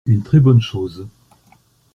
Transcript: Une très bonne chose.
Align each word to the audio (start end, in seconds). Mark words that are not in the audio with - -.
Une 0.07 0.23
très 0.23 0.39
bonne 0.39 0.61
chose. 0.61 1.07